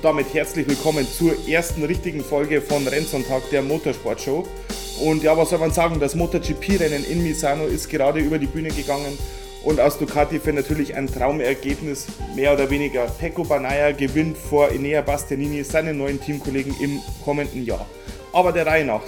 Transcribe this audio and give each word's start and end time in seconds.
und 0.00 0.04
damit 0.06 0.32
herzlich 0.32 0.66
willkommen 0.66 1.06
zur 1.06 1.34
ersten 1.46 1.84
richtigen 1.84 2.22
Folge 2.22 2.62
von 2.62 2.86
Rennsonntag 2.88 3.42
der 3.50 3.60
Motorsportshow. 3.60 4.46
Und 5.04 5.22
ja, 5.22 5.36
was 5.36 5.50
soll 5.50 5.58
man 5.58 5.72
sagen, 5.72 6.00
das 6.00 6.14
MotoGP-Rennen 6.14 7.04
in 7.04 7.22
Misano 7.22 7.66
ist 7.66 7.90
gerade 7.90 8.18
über 8.20 8.38
die 8.38 8.46
Bühne 8.46 8.70
gegangen 8.70 9.18
und 9.62 9.78
aus 9.78 9.98
Ducati 9.98 10.38
für 10.38 10.54
natürlich 10.54 10.94
ein 10.94 11.06
Traumergebnis, 11.06 12.06
mehr 12.34 12.54
oder 12.54 12.70
weniger. 12.70 13.04
Pecco 13.18 13.44
Banaya 13.44 13.92
gewinnt 13.92 14.38
vor 14.38 14.70
Enea 14.70 15.02
Bastianini 15.02 15.62
seinen 15.64 15.98
neuen 15.98 16.18
Teamkollegen 16.18 16.74
im 16.80 17.02
kommenden 17.22 17.66
Jahr. 17.66 17.86
Aber 18.32 18.52
der 18.52 18.66
Reihe 18.66 18.86
nach. 18.86 19.02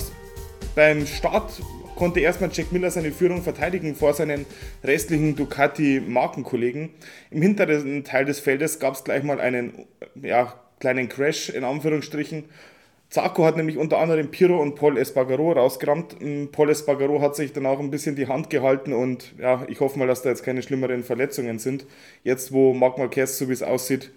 Beim 0.74 1.06
Start 1.06 1.52
konnte 1.96 2.20
erstmal 2.20 2.50
Jack 2.52 2.70
Miller 2.70 2.90
seine 2.90 3.12
Führung 3.12 3.40
verteidigen 3.40 3.94
vor 3.94 4.12
seinen 4.12 4.44
restlichen 4.84 5.36
Ducati-Markenkollegen. 5.36 6.90
Im 7.30 7.40
hinteren 7.40 8.04
Teil 8.04 8.26
des 8.26 8.40
Feldes 8.40 8.78
gab 8.78 8.92
es 8.92 9.04
gleich 9.04 9.22
mal 9.22 9.40
einen 9.40 9.86
ja, 10.20 10.52
kleinen 10.82 11.08
Crash 11.08 11.48
in 11.48 11.64
Anführungsstrichen. 11.64 12.44
Zarco 13.08 13.44
hat 13.44 13.56
nämlich 13.56 13.78
unter 13.78 13.98
anderem 13.98 14.30
Piro 14.30 14.60
und 14.60 14.74
Paul 14.74 14.98
Espargaro 14.98 15.52
rausgerammt. 15.52 16.16
Mm, 16.20 16.46
Paul 16.50 16.70
Espargaro 16.70 17.20
hat 17.20 17.36
sich 17.36 17.52
danach 17.52 17.78
ein 17.78 17.90
bisschen 17.90 18.16
die 18.16 18.26
Hand 18.26 18.50
gehalten 18.50 18.92
und 18.92 19.32
ja, 19.38 19.64
ich 19.68 19.80
hoffe 19.80 19.98
mal, 19.98 20.08
dass 20.08 20.22
da 20.22 20.30
jetzt 20.30 20.42
keine 20.42 20.62
schlimmeren 20.62 21.04
Verletzungen 21.04 21.58
sind. 21.58 21.86
Jetzt, 22.24 22.52
wo 22.52 22.74
Marc 22.74 22.98
Marquez, 22.98 23.38
so 23.38 23.48
wie 23.48 23.52
es 23.52 23.62
aussieht, 23.62 24.10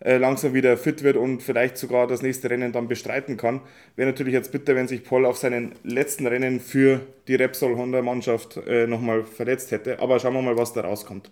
äh, 0.00 0.18
langsam 0.18 0.52
wieder 0.52 0.76
fit 0.76 1.02
wird 1.02 1.16
und 1.16 1.42
vielleicht 1.42 1.78
sogar 1.78 2.06
das 2.06 2.20
nächste 2.20 2.50
Rennen 2.50 2.72
dann 2.72 2.88
bestreiten 2.88 3.38
kann. 3.38 3.60
Wäre 3.96 4.10
natürlich 4.10 4.34
jetzt 4.34 4.52
bitter, 4.52 4.74
wenn 4.74 4.88
sich 4.88 5.04
Paul 5.04 5.24
auf 5.24 5.38
seinen 5.38 5.72
letzten 5.82 6.26
Rennen 6.26 6.60
für 6.60 7.00
die 7.28 7.36
Repsol 7.36 7.76
Honda 7.76 8.02
Mannschaft 8.02 8.58
äh, 8.66 8.86
nochmal 8.86 9.24
verletzt 9.24 9.70
hätte. 9.70 10.00
Aber 10.00 10.18
schauen 10.18 10.34
wir 10.34 10.42
mal, 10.42 10.58
was 10.58 10.74
da 10.74 10.82
rauskommt. 10.82 11.30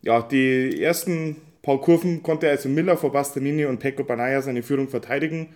Ja, 0.00 0.22
die 0.22 0.82
ersten 0.82 1.36
paar 1.62 1.80
Kurven 1.80 2.22
konnte 2.22 2.48
also 2.48 2.68
Miller 2.68 2.96
vor 2.96 3.12
Bastianini 3.12 3.64
und 3.64 3.78
Pecco 3.78 4.04
Banaya 4.04 4.42
seine 4.42 4.62
Führung 4.62 4.88
verteidigen. 4.88 5.54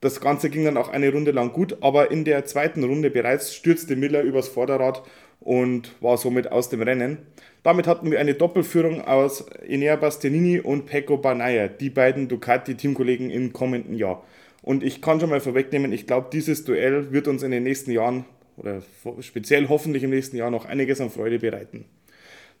Das 0.00 0.20
Ganze 0.20 0.48
ging 0.48 0.64
dann 0.64 0.76
auch 0.76 0.90
eine 0.90 1.10
Runde 1.10 1.32
lang 1.32 1.52
gut, 1.52 1.78
aber 1.80 2.12
in 2.12 2.24
der 2.24 2.44
zweiten 2.44 2.84
Runde 2.84 3.10
bereits 3.10 3.52
stürzte 3.52 3.96
Miller 3.96 4.22
übers 4.22 4.46
Vorderrad 4.46 5.02
und 5.40 6.00
war 6.00 6.16
somit 6.18 6.52
aus 6.52 6.68
dem 6.68 6.82
Rennen. 6.82 7.18
Damit 7.64 7.88
hatten 7.88 8.10
wir 8.10 8.20
eine 8.20 8.34
Doppelführung 8.34 9.00
aus 9.00 9.46
Enea 9.66 9.96
Bastianini 9.96 10.60
und 10.60 10.86
Pecco 10.86 11.16
Banaya, 11.16 11.66
die 11.66 11.90
beiden 11.90 12.28
Ducati-Teamkollegen 12.28 13.30
im 13.30 13.52
kommenden 13.52 13.94
Jahr. 13.94 14.24
Und 14.62 14.84
ich 14.84 15.02
kann 15.02 15.18
schon 15.18 15.30
mal 15.30 15.40
vorwegnehmen, 15.40 15.92
ich 15.92 16.06
glaube, 16.06 16.28
dieses 16.32 16.64
Duell 16.64 17.12
wird 17.12 17.26
uns 17.26 17.42
in 17.42 17.50
den 17.50 17.64
nächsten 17.64 17.90
Jahren 17.90 18.24
oder 18.56 18.82
speziell 19.20 19.68
hoffentlich 19.68 20.04
im 20.04 20.10
nächsten 20.10 20.36
Jahr 20.36 20.50
noch 20.50 20.64
einiges 20.64 21.00
an 21.00 21.10
Freude 21.10 21.38
bereiten. 21.38 21.84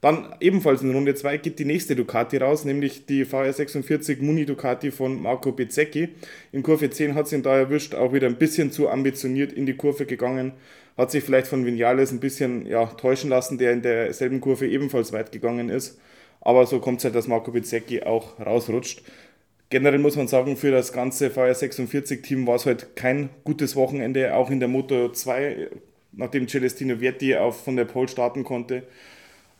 Dann 0.00 0.32
ebenfalls 0.40 0.82
in 0.82 0.94
Runde 0.94 1.14
2 1.16 1.38
geht 1.38 1.58
die 1.58 1.64
nächste 1.64 1.96
Ducati 1.96 2.36
raus, 2.36 2.64
nämlich 2.64 3.06
die 3.06 3.24
VR46 3.24 4.22
Muni 4.22 4.46
Ducati 4.46 4.92
von 4.92 5.20
Marco 5.20 5.50
Bezzecchi. 5.50 6.10
In 6.52 6.62
Kurve 6.62 6.88
10 6.88 7.16
hat 7.16 7.26
es 7.26 7.32
ihn 7.32 7.42
da 7.42 7.56
erwischt, 7.56 7.96
auch 7.96 8.12
wieder 8.12 8.28
ein 8.28 8.36
bisschen 8.36 8.70
zu 8.70 8.88
ambitioniert 8.88 9.52
in 9.52 9.66
die 9.66 9.74
Kurve 9.74 10.06
gegangen. 10.06 10.52
Hat 10.96 11.10
sich 11.10 11.24
vielleicht 11.24 11.48
von 11.48 11.66
Vinales 11.66 12.12
ein 12.12 12.20
bisschen 12.20 12.64
ja, 12.66 12.86
täuschen 12.86 13.30
lassen, 13.30 13.58
der 13.58 13.72
in 13.72 13.82
derselben 13.82 14.40
Kurve 14.40 14.68
ebenfalls 14.68 15.12
weit 15.12 15.32
gegangen 15.32 15.68
ist. 15.68 15.98
Aber 16.40 16.64
so 16.66 16.78
kommt 16.78 16.98
es 16.98 17.04
halt, 17.04 17.16
dass 17.16 17.26
Marco 17.26 17.50
Bezzecchi 17.50 18.04
auch 18.04 18.38
rausrutscht. 18.38 19.02
Generell 19.68 19.98
muss 19.98 20.16
man 20.16 20.28
sagen, 20.28 20.56
für 20.56 20.70
das 20.70 20.92
ganze 20.92 21.28
VR46-Team 21.28 22.46
war 22.46 22.54
es 22.54 22.66
halt 22.66 22.94
kein 22.94 23.30
gutes 23.42 23.74
Wochenende, 23.74 24.34
auch 24.34 24.50
in 24.50 24.60
der 24.60 24.68
Moto 24.68 25.10
2, 25.10 25.68
nachdem 26.12 26.46
Celestino 26.46 27.00
Vietti 27.00 27.34
auf, 27.34 27.64
von 27.64 27.76
der 27.76 27.84
Pole 27.84 28.08
starten 28.08 28.44
konnte 28.44 28.84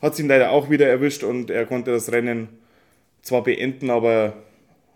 hat 0.00 0.14
es 0.14 0.20
ihn 0.20 0.28
leider 0.28 0.50
auch 0.50 0.70
wieder 0.70 0.88
erwischt 0.88 1.24
und 1.24 1.50
er 1.50 1.66
konnte 1.66 1.90
das 1.90 2.12
Rennen 2.12 2.48
zwar 3.22 3.42
beenden, 3.42 3.90
aber 3.90 4.34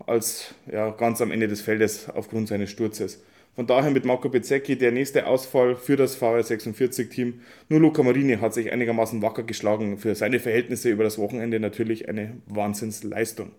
als 0.05 0.53
ja, 0.71 0.89
ganz 0.91 1.21
am 1.21 1.31
Ende 1.31 1.47
des 1.47 1.61
Feldes 1.61 2.09
aufgrund 2.09 2.47
seines 2.47 2.69
Sturzes. 2.69 3.21
Von 3.55 3.67
daher 3.67 3.91
mit 3.91 4.03
Marco 4.03 4.29
Bezzecchi 4.29 4.77
der 4.77 4.91
nächste 4.91 5.27
Ausfall 5.27 5.75
für 5.75 5.95
das 5.95 6.19
VR46-Team. 6.19 7.41
Nur 7.69 7.79
Luca 7.79 8.01
Marini 8.01 8.37
hat 8.37 8.53
sich 8.53 8.71
einigermaßen 8.71 9.21
wacker 9.21 9.43
geschlagen. 9.43 9.99
Für 9.99 10.15
seine 10.15 10.39
Verhältnisse 10.39 10.89
über 10.89 11.03
das 11.03 11.19
Wochenende 11.19 11.59
natürlich 11.59 12.09
eine 12.09 12.37
Wahnsinnsleistung. 12.47 13.51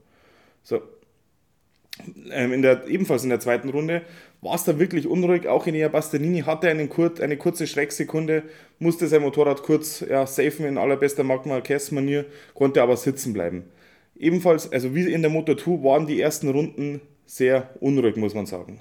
So, 0.65 0.83
in 2.35 2.63
der, 2.63 2.89
ebenfalls 2.89 3.23
in 3.23 3.31
der 3.31 3.41
zweiten 3.41 3.69
Runde 3.69 4.03
war 4.41 4.57
es 4.57 4.65
da 4.65 4.79
wirklich 4.79 5.07
unruhig. 5.07 5.47
Auch 5.47 5.67
Enea 5.67 5.89
Bastianini 5.89 6.41
hatte 6.41 6.69
einen 6.69 6.89
kur 6.89 7.13
eine 7.21 7.37
kurze 7.37 7.67
Schrecksekunde, 7.67 8.43
musste 8.79 9.07
sein 9.07 9.23
Motorrad 9.23 9.63
kurz 9.63 10.01
ja, 10.01 10.27
safen 10.27 10.67
in 10.67 10.77
allerbester 10.77 11.25
Marc 11.25 11.47
Marquez-Manier, 11.47 12.27
konnte 12.55 12.83
aber 12.83 12.97
sitzen 12.97 13.33
bleiben. 13.33 13.65
Ebenfalls, 14.17 14.71
also 14.71 14.95
wie 14.95 15.13
in 15.13 15.23
der 15.23 15.31
Moto 15.31 15.55
2, 15.55 15.85
waren 15.85 16.07
die 16.07 16.21
ersten 16.21 16.49
Runden 16.49 17.01
sehr 17.27 17.71
unruhig, 17.81 18.17
muss 18.17 18.35
man 18.35 18.47
sagen. 18.47 18.81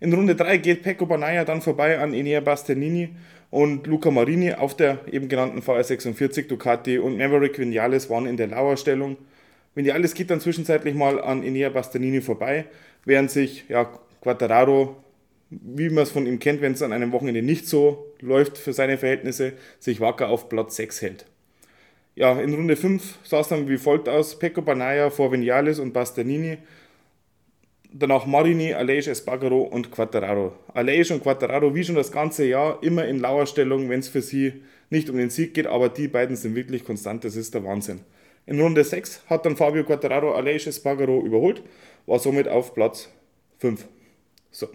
In 0.00 0.12
Runde 0.12 0.34
3 0.34 0.58
geht 0.58 0.82
Pecco 0.82 1.06
Banaya 1.06 1.44
dann 1.44 1.62
vorbei 1.62 1.98
an 1.98 2.12
Enea 2.12 2.40
Bastianini 2.40 3.10
und 3.50 3.86
Luca 3.86 4.10
Marini 4.10 4.52
auf 4.52 4.76
der 4.76 4.98
eben 5.10 5.28
genannten 5.28 5.60
VR46 5.60 6.48
Ducati 6.48 6.98
und 6.98 7.16
Maverick 7.16 7.58
Vinales 7.58 8.10
waren 8.10 8.26
in 8.26 8.36
der 8.36 8.48
Lauerstellung. 8.48 9.16
Wenn 9.74 9.84
die 9.84 9.92
alles 9.92 10.14
geht 10.14 10.30
dann 10.30 10.40
zwischenzeitlich 10.40 10.94
mal 10.94 11.20
an 11.20 11.42
Enea 11.42 11.68
Bastianini 11.68 12.20
vorbei, 12.20 12.66
während 13.04 13.30
sich 13.30 13.64
ja, 13.68 13.90
Quattararo, 14.20 14.96
wie 15.50 15.90
man 15.90 16.04
es 16.04 16.10
von 16.10 16.26
ihm 16.26 16.38
kennt, 16.38 16.60
wenn 16.60 16.72
es 16.72 16.82
an 16.82 16.92
einem 16.92 17.12
Wochenende 17.12 17.42
nicht 17.42 17.66
so 17.66 18.06
läuft 18.20 18.58
für 18.58 18.72
seine 18.72 18.98
Verhältnisse, 18.98 19.52
sich 19.78 20.00
wacker 20.00 20.28
auf 20.28 20.48
Platz 20.48 20.76
6 20.76 21.02
hält. 21.02 21.26
Ja, 22.16 22.40
in 22.40 22.54
Runde 22.54 22.76
5 22.76 23.18
sah 23.24 23.40
es 23.40 23.48
dann 23.48 23.68
wie 23.68 23.76
folgt 23.76 24.08
aus: 24.08 24.38
Pecco 24.38 24.62
Banaya 24.62 25.10
vor 25.10 25.32
Vinales 25.32 25.80
und 25.80 25.92
Bastianini. 25.92 26.58
Danach 27.92 28.26
Marini, 28.26 28.72
Aleix 28.72 29.06
Espargaro 29.06 29.62
und 29.62 29.90
Quattararo. 29.90 30.52
Aleix 30.72 31.10
und 31.10 31.22
Quattararo, 31.22 31.74
wie 31.74 31.84
schon 31.84 31.94
das 31.94 32.10
ganze 32.10 32.44
Jahr, 32.44 32.82
immer 32.82 33.04
in 33.06 33.20
Lauerstellung, 33.20 33.88
wenn 33.88 34.00
es 34.00 34.08
für 34.08 34.22
sie 34.22 34.62
nicht 34.90 35.10
um 35.10 35.16
den 35.16 35.30
Sieg 35.30 35.54
geht, 35.54 35.66
aber 35.66 35.88
die 35.88 36.08
beiden 36.08 36.36
sind 36.36 36.56
wirklich 36.56 36.84
konstant, 36.84 37.24
das 37.24 37.36
ist 37.36 37.54
der 37.54 37.64
Wahnsinn. 37.64 38.00
In 38.46 38.60
Runde 38.60 38.84
6 38.84 39.22
hat 39.26 39.46
dann 39.46 39.56
Fabio 39.56 39.84
Quattararo 39.84 40.34
Aleix 40.34 40.66
Espargaro 40.66 41.22
überholt, 41.22 41.62
war 42.06 42.18
somit 42.18 42.48
auf 42.48 42.74
Platz 42.74 43.08
5. 43.58 43.86
So. 44.50 44.68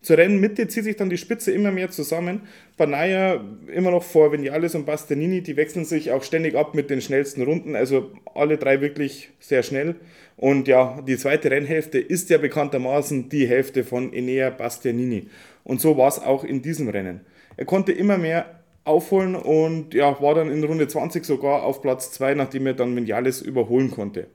Zur 0.00 0.16
Rennmitte 0.16 0.68
zieht 0.68 0.84
sich 0.84 0.96
dann 0.96 1.10
die 1.10 1.18
Spitze 1.18 1.50
immer 1.50 1.72
mehr 1.72 1.90
zusammen. 1.90 2.42
Banaya 2.76 3.44
immer 3.74 3.90
noch 3.90 4.04
vor 4.04 4.32
Vinales 4.32 4.76
und 4.76 4.86
Bastianini, 4.86 5.42
die 5.42 5.56
wechseln 5.56 5.84
sich 5.84 6.12
auch 6.12 6.22
ständig 6.22 6.54
ab 6.54 6.74
mit 6.74 6.88
den 6.88 7.00
schnellsten 7.00 7.42
Runden, 7.42 7.74
also 7.74 8.12
alle 8.34 8.58
drei 8.58 8.80
wirklich 8.80 9.30
sehr 9.40 9.64
schnell. 9.64 9.96
Und 10.36 10.68
ja, 10.68 11.02
die 11.02 11.16
zweite 11.16 11.50
Rennhälfte 11.50 11.98
ist 11.98 12.30
ja 12.30 12.38
bekanntermaßen 12.38 13.28
die 13.28 13.48
Hälfte 13.48 13.82
von 13.82 14.12
Enea 14.12 14.50
Bastianini. 14.50 15.28
Und 15.64 15.80
so 15.80 15.96
war 15.96 16.08
es 16.08 16.20
auch 16.20 16.44
in 16.44 16.62
diesem 16.62 16.88
Rennen. 16.88 17.20
Er 17.56 17.64
konnte 17.64 17.90
immer 17.90 18.18
mehr 18.18 18.57
aufholen 18.88 19.36
und 19.36 19.94
ja, 19.94 20.20
war 20.20 20.34
dann 20.34 20.50
in 20.50 20.64
Runde 20.64 20.88
20 20.88 21.24
sogar 21.24 21.62
auf 21.62 21.82
Platz 21.82 22.10
2, 22.12 22.34
nachdem 22.34 22.66
er 22.66 22.74
dann 22.74 22.96
Vinales 22.96 23.42
überholen 23.42 23.90
konnte. 23.90 24.26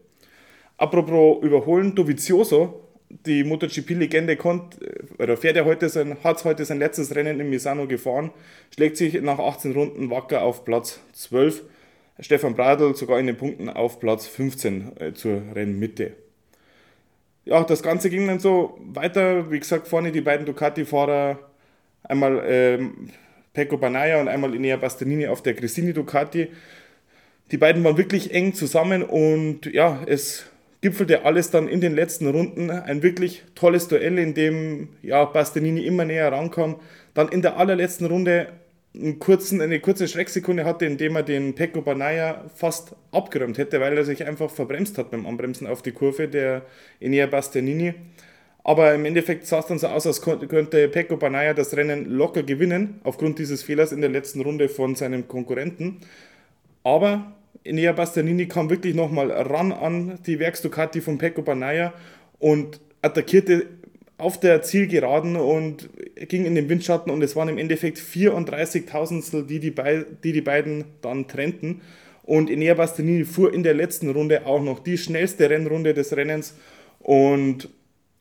Apropos 0.77 1.43
überholen, 1.43 1.95
Dovizioso, 1.95 2.81
die 3.25 3.43
MotoGP-Legende 3.43 4.37
oder 5.19 5.37
fährt 5.37 5.57
er 5.57 5.65
heute 5.65 5.89
sein, 5.89 6.17
hat 6.23 6.43
heute 6.45 6.65
sein 6.65 6.79
letztes 6.79 7.15
Rennen 7.15 7.39
in 7.39 7.49
Misano 7.49 7.87
gefahren, 7.87 8.31
schlägt 8.73 8.97
sich 8.97 9.21
nach 9.21 9.39
18 9.39 9.73
Runden 9.73 10.09
wacker 10.09 10.41
auf 10.41 10.65
Platz 10.65 10.99
12. 11.13 11.63
Stefan 12.19 12.55
Bradl 12.55 12.95
sogar 12.95 13.19
in 13.19 13.27
den 13.27 13.37
Punkten 13.37 13.69
auf 13.69 13.99
Platz 13.99 14.27
15 14.27 14.91
äh, 14.99 15.13
zur 15.13 15.41
Rennmitte. 15.53 16.13
Ja, 17.45 17.63
das 17.63 17.83
Ganze 17.83 18.09
ging 18.09 18.27
dann 18.27 18.39
so 18.39 18.77
weiter. 18.79 19.51
Wie 19.51 19.59
gesagt, 19.59 19.87
vorne 19.87 20.11
die 20.11 20.21
beiden 20.21 20.45
Ducati-Fahrer, 20.45 21.39
einmal 22.03 22.43
ähm, 22.45 23.09
Pecco 23.53 23.77
Banaya 23.77 24.19
und 24.19 24.27
einmal 24.27 24.55
Inea 24.55 24.77
Bastianini 24.77 25.27
auf 25.27 25.43
der 25.43 25.53
Cristini 25.53 25.93
Ducati. 25.93 26.49
Die 27.51 27.57
beiden 27.57 27.83
waren 27.83 27.97
wirklich 27.97 28.33
eng 28.33 28.53
zusammen 28.53 29.03
und 29.03 29.67
ja, 29.67 30.01
es 30.07 30.45
gipfelte 30.81 31.23
alles 31.23 31.51
dann 31.51 31.67
in 31.67 31.79
den 31.79 31.93
letzten 31.93 32.27
Runden. 32.27 32.71
Ein 32.71 33.03
wirklich 33.03 33.43
tolles 33.55 33.87
Duell, 33.87 34.17
in 34.17 34.33
dem 34.33 34.89
ja, 35.01 35.23
Bastianini 35.25 35.85
immer 35.85 36.03
näher 36.03 36.31
rankam. 36.31 36.77
Dann 37.13 37.29
in 37.29 37.41
der 37.41 37.57
allerletzten 37.57 38.07
Runde 38.07 38.47
kurzen, 39.19 39.61
eine 39.61 39.79
kurze 39.79 40.07
Schrecksekunde 40.07 40.65
hatte, 40.65 40.85
in 40.85 40.97
dem 40.97 41.15
er 41.15 41.23
den 41.23 41.55
Pecco 41.55 41.81
Banaya 41.81 42.43
fast 42.55 42.95
abgeräumt 43.11 43.57
hätte, 43.57 43.79
weil 43.79 43.97
er 43.97 44.03
sich 44.03 44.25
einfach 44.25 44.51
verbremst 44.51 44.97
hat 44.97 45.11
beim 45.11 45.25
Anbremsen 45.25 45.67
auf 45.67 45.81
die 45.81 45.91
Kurve, 45.91 46.27
der 46.27 46.63
Enea 46.99 47.27
Bastianini. 47.27 47.93
Aber 48.63 48.93
im 48.93 49.03
Endeffekt 49.05 49.45
sah 49.45 49.59
es 49.59 49.65
dann 49.65 49.77
so 49.77 49.87
aus, 49.87 50.07
als 50.07 50.21
könnte 50.21 50.87
Pecco 50.87 51.17
Banaya 51.17 51.53
das 51.53 51.75
Rennen 51.75 52.09
locker 52.09 52.43
gewinnen, 52.43 53.01
aufgrund 53.03 53.37
dieses 53.39 53.61
Fehlers 53.61 53.91
in 53.91 53.99
der 53.99 54.09
letzten 54.09 54.41
Runde 54.41 54.69
von 54.69 54.95
seinem 54.95 55.27
Konkurrenten. 55.27 55.97
Aber 56.83 57.33
Enea 57.65 57.91
Bastianini 57.91 58.47
kam 58.47 58.69
wirklich 58.69 58.95
nochmal 58.95 59.31
ran 59.31 59.71
an 59.71 60.19
die 60.25 60.39
Werksducati 60.39 61.01
von 61.01 61.17
Pecco 61.17 61.41
Banaya 61.41 61.93
und 62.39 62.79
attackierte 63.01 63.65
auf 64.17 64.39
der 64.39 64.61
Zielgeraden 64.61 65.35
und 65.35 65.89
ging 66.29 66.45
in 66.45 66.55
den 66.55 66.69
Windschatten 66.69 67.11
und 67.11 67.21
es 67.21 67.35
waren 67.35 67.49
im 67.49 67.57
Endeffekt 67.57 67.99
34 67.99 68.85
Tausendstel, 68.85 69.45
die 69.45 69.59
die, 69.59 69.73
die 70.23 70.31
die 70.31 70.41
beiden 70.41 70.85
dann 71.01 71.27
trennten. 71.27 71.81
Und 72.23 72.49
Enea 72.49 72.75
Bastianini 72.75 73.25
fuhr 73.25 73.53
in 73.53 73.63
der 73.63 73.73
letzten 73.73 74.09
Runde 74.09 74.45
auch 74.45 74.61
noch 74.61 74.79
die 74.79 74.97
schnellste 74.97 75.49
Rennrunde 75.49 75.93
des 75.93 76.15
Rennens 76.15 76.55
Und 76.99 77.67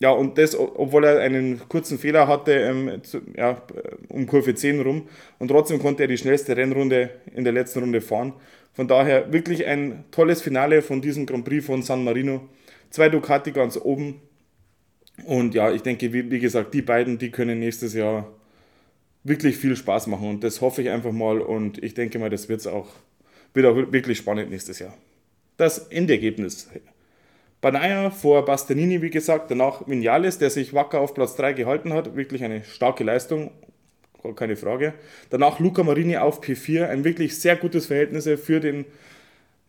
ja, 0.02 0.10
und 0.10 0.36
das, 0.36 0.58
obwohl 0.58 1.04
er 1.04 1.20
einen 1.20 1.60
kurzen 1.68 1.96
Fehler 1.96 2.26
hatte 2.26 2.54
ähm, 2.54 3.04
zu, 3.04 3.20
ja, 3.36 3.62
um 4.08 4.26
Kurve 4.26 4.52
10 4.52 4.80
rum. 4.80 5.08
Und 5.38 5.46
trotzdem 5.46 5.78
konnte 5.78 6.02
er 6.02 6.08
die 6.08 6.18
schnellste 6.18 6.56
Rennrunde 6.56 7.10
in 7.36 7.44
der 7.44 7.52
letzten 7.52 7.78
Runde 7.78 8.00
fahren. 8.00 8.32
Von 8.72 8.88
daher 8.88 9.32
wirklich 9.32 9.64
ein 9.64 10.02
tolles 10.10 10.42
Finale 10.42 10.82
von 10.82 11.00
diesem 11.00 11.24
Grand 11.24 11.44
Prix 11.44 11.64
von 11.64 11.82
San 11.82 12.02
Marino. 12.02 12.48
Zwei 12.90 13.10
Ducati 13.10 13.52
ganz 13.52 13.76
oben. 13.76 14.20
Und 15.24 15.54
ja, 15.54 15.70
ich 15.70 15.82
denke, 15.82 16.12
wie, 16.12 16.28
wie 16.32 16.40
gesagt, 16.40 16.74
die 16.74 16.82
beiden, 16.82 17.18
die 17.18 17.30
können 17.30 17.60
nächstes 17.60 17.94
Jahr 17.94 18.26
wirklich 19.22 19.56
viel 19.56 19.76
Spaß 19.76 20.08
machen. 20.08 20.28
Und 20.28 20.42
das 20.42 20.60
hoffe 20.60 20.82
ich 20.82 20.90
einfach 20.90 21.12
mal. 21.12 21.40
Und 21.40 21.80
ich 21.80 21.94
denke 21.94 22.18
mal, 22.18 22.28
das 22.28 22.48
wird's 22.48 22.66
auch, 22.66 22.88
wird 23.54 23.66
auch 23.66 23.76
wirklich 23.76 24.18
spannend 24.18 24.50
nächstes 24.50 24.80
Jahr. 24.80 24.94
Das 25.58 25.86
Endergebnis. 25.86 26.68
Banaya 27.62 28.10
vor 28.10 28.44
Bastianini, 28.44 29.02
wie 29.02 29.10
gesagt, 29.10 29.48
danach 29.48 29.86
Vinales, 29.86 30.36
der 30.36 30.50
sich 30.50 30.74
wacker 30.74 31.00
auf 31.00 31.14
Platz 31.14 31.36
3 31.36 31.52
gehalten 31.52 31.92
hat, 31.92 32.16
wirklich 32.16 32.42
eine 32.42 32.64
starke 32.64 33.04
Leistung, 33.04 33.52
keine 34.34 34.56
Frage. 34.56 34.94
Danach 35.30 35.60
Luca 35.60 35.84
Marini 35.84 36.16
auf 36.16 36.42
P4, 36.42 36.88
ein 36.88 37.04
wirklich 37.04 37.38
sehr 37.38 37.54
gutes 37.54 37.86
Verhältnis 37.86 38.28
für, 38.44 38.58
den, 38.58 38.84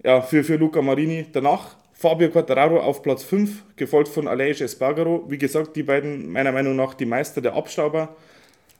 ja, 0.03 0.21
für, 0.21 0.43
für 0.43 0.55
Luca 0.55 0.81
Marini. 0.81 1.27
Danach 1.31 1.75
Fabio 1.93 2.31
Quattararo 2.31 2.79
auf 2.79 3.03
Platz 3.03 3.23
5, 3.23 3.63
gefolgt 3.75 4.09
von 4.09 4.27
Aleix 4.27 4.61
Espargaro. 4.61 5.25
Wie 5.29 5.37
gesagt, 5.37 5.75
die 5.75 5.83
beiden 5.83 6.31
meiner 6.31 6.51
Meinung 6.51 6.75
nach 6.75 6.95
die 6.95 7.05
Meister 7.05 7.41
der 7.41 7.53
Abstauber. 7.53 8.15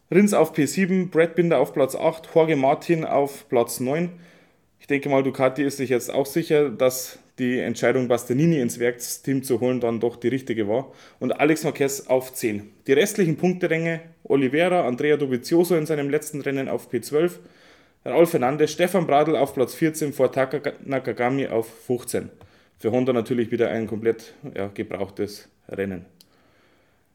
Rins 0.10 0.34
auf 0.34 0.56
P7, 0.56 1.12
Brad 1.12 1.36
Binder 1.36 1.60
auf 1.60 1.72
Platz 1.72 1.96
8, 1.96 2.30
Jorge 2.34 2.56
Martin 2.56 3.06
auf 3.06 3.48
Platz 3.48 3.80
9. 3.80 4.10
Ich 4.84 4.88
denke 4.88 5.08
mal, 5.08 5.24
Ducati 5.24 5.64
ist 5.64 5.78
sich 5.78 5.92
jetzt 5.92 6.14
auch 6.14 6.26
sicher, 6.26 6.70
dass 6.70 7.18
die 7.40 7.58
Entscheidung, 7.58 8.10
Bastianini 8.10 8.60
ins 8.60 8.80
Werksteam 8.80 9.42
zu 9.42 9.62
holen, 9.62 9.80
dann 9.80 10.02
doch 10.02 10.18
die 10.18 10.28
richtige 10.28 10.68
war. 10.68 10.92
Und 11.22 11.32
Alex 11.40 11.64
Marquez 11.64 12.08
auf 12.08 12.34
10. 12.34 12.70
Die 12.86 12.92
restlichen 12.92 13.38
Punkteränge, 13.38 14.02
Oliveira, 14.26 14.86
Andrea 14.86 15.16
Dovizioso 15.16 15.78
in 15.78 15.86
seinem 15.86 16.10
letzten 16.10 16.42
Rennen 16.42 16.68
auf 16.68 16.92
P12, 16.92 17.32
Raul 18.06 18.26
Fernandes, 18.26 18.74
Stefan 18.74 19.08
Bradl 19.08 19.38
auf 19.38 19.54
Platz 19.54 19.74
14 19.74 20.12
vor 20.12 20.34
Taka 20.34 20.74
Nakagami 20.84 21.48
auf 21.48 21.86
15. 21.88 22.30
Für 22.78 22.92
Honda 22.92 23.14
natürlich 23.14 23.52
wieder 23.52 23.70
ein 23.70 23.88
komplett 23.88 24.34
ja, 24.54 24.68
gebrauchtes 24.68 25.48
Rennen. 25.70 26.06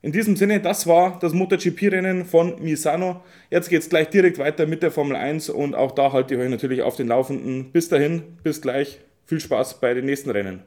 In 0.00 0.12
diesem 0.12 0.36
Sinne, 0.36 0.60
das 0.60 0.86
war 0.86 1.18
das 1.18 1.32
MotoGP-Rennen 1.32 2.24
von 2.24 2.62
Misano. 2.62 3.20
Jetzt 3.50 3.68
geht 3.68 3.82
es 3.82 3.88
gleich 3.88 4.08
direkt 4.10 4.38
weiter 4.38 4.66
mit 4.66 4.84
der 4.84 4.92
Formel 4.92 5.16
1 5.16 5.50
und 5.50 5.74
auch 5.74 5.90
da 5.90 6.12
halte 6.12 6.34
ich 6.34 6.40
euch 6.40 6.48
natürlich 6.48 6.82
auf 6.82 6.94
den 6.94 7.08
Laufenden. 7.08 7.72
Bis 7.72 7.88
dahin, 7.88 8.22
bis 8.44 8.62
gleich. 8.62 9.00
Viel 9.24 9.40
Spaß 9.40 9.80
bei 9.80 9.94
den 9.94 10.06
nächsten 10.06 10.30
Rennen. 10.30 10.62